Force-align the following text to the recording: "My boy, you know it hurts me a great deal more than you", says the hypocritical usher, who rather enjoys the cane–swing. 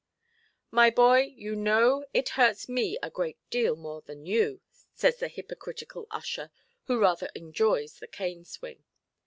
"My 0.71 0.89
boy, 0.89 1.31
you 1.35 1.55
know 1.55 2.03
it 2.11 2.29
hurts 2.29 2.67
me 2.67 2.97
a 3.03 3.11
great 3.11 3.37
deal 3.51 3.75
more 3.75 4.01
than 4.01 4.25
you", 4.25 4.61
says 4.95 5.17
the 5.17 5.27
hypocritical 5.27 6.07
usher, 6.09 6.49
who 6.85 6.99
rather 6.99 7.29
enjoys 7.35 7.99
the 7.99 8.07
cane–swing. 8.07 8.83